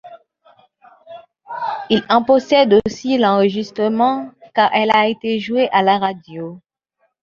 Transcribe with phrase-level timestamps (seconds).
[1.91, 6.59] Il en possède aussi l'enregistrement, car elle a été jouée à la radio.